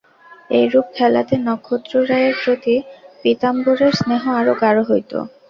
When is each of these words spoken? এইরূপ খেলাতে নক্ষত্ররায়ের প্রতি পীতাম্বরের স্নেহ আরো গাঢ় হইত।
এইরূপ 0.49 0.87
খেলাতে 0.95 1.35
নক্ষত্ররায়ের 1.47 2.35
প্রতি 2.41 2.75
পীতাম্বরের 3.23 3.93
স্নেহ 3.93 4.23
আরো 4.39 4.53
গাঢ় 4.61 4.81
হইত। 4.89 5.11